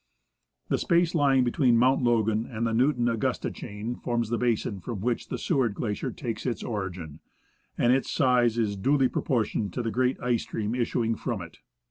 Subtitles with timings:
[0.69, 5.01] The space lying between Mount Logan and the Newton Augusta chain forms the basin from
[5.01, 7.19] which the Seward Glacier takes its origin,
[7.77, 11.59] and its size is duly proportioned to the great ice stream issuing from it.